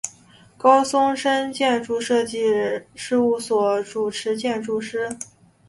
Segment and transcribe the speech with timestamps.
[0.57, 2.41] 高松伸建筑设计
[2.95, 5.15] 事务所主持建筑师。